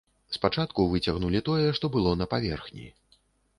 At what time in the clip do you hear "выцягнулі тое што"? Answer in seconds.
0.93-1.93